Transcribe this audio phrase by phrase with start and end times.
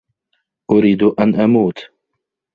[0.71, 1.77] أريد أن أموت.